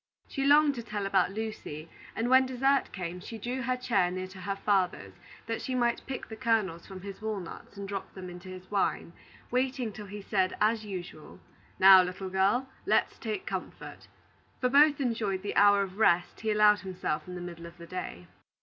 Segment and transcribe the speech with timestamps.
[0.27, 4.25] She longed to tell about Lucy; and when dessert came, she drew her chair near
[4.29, 5.13] to her father's,
[5.45, 9.13] that she might pick the kernels from his walnuts and drop them into his wine,
[9.51, 11.39] waiting till he said, as usual:
[11.77, 14.07] "Now, little girl, let's take comfort."
[14.59, 17.85] For both enjoyed the hour of rest he allowed himself in the middle of the
[17.85, 18.25] day.